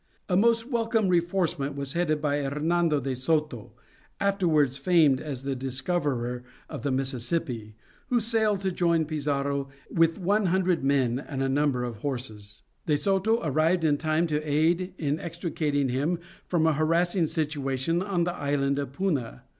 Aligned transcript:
A 0.27 0.35
most 0.35 0.67
welcome 0.67 1.09
reinforcement 1.09 1.75
was 1.75 1.93
headed 1.93 2.23
by 2.23 2.41
Hernando 2.41 2.99
de 2.99 3.15
Soto, 3.15 3.73
afterwards 4.19 4.75
famed 4.75 5.21
as 5.21 5.43
the 5.43 5.55
discoverer 5.55 6.43
of 6.67 6.81
the 6.81 6.89
Mississippi, 6.89 7.75
who 8.07 8.19
sailed 8.19 8.61
to 8.61 8.71
join 8.71 9.05
Pizarro 9.05 9.69
with 9.91 10.17
one 10.17 10.47
hundred 10.47 10.83
men 10.83 11.19
and 11.19 11.43
a 11.43 11.47
number 11.47 11.83
of 11.83 11.97
horses. 11.97 12.63
De 12.87 12.97
Soto 12.97 13.41
arrived 13.43 13.83
in 13.85 13.99
time 13.99 14.25
to 14.25 14.41
aid 14.41 14.95
in 14.97 15.19
extricating 15.19 15.89
him 15.89 16.17
from 16.47 16.65
a 16.65 16.73
harassing 16.73 17.27
situation 17.27 18.01
on 18.01 18.23
the 18.23 18.33
island 18.33 18.79
of 18.79 18.93
Puna. 18.93 19.43